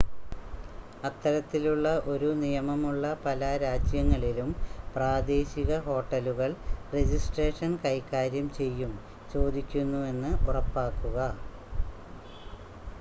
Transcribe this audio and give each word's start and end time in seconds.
അത്തരത്തിലുള്ള 1.07 1.83
ഒരു 2.11 2.29
നിയമമുള്ള 2.39 3.11
പല 3.25 3.41
രാജ്യങ്ങളിലും 3.63 4.49
പ്രാദേശിക 4.95 5.77
ഹോട്ടലുകൾ 5.85 6.49
രജിസ്ട്രേഷൻ 6.95 7.73
കൈകാര്യം 7.85 8.49
ചെയ്യും 8.59 8.93
ചോദിക്കുന്നുവെന്ന് 9.33 10.33
ഉറപ്പാക്കുക 10.49 11.19